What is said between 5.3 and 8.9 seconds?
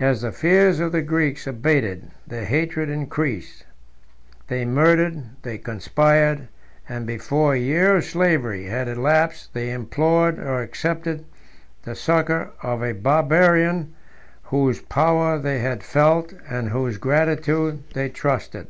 they conspired; and before a year of slavery had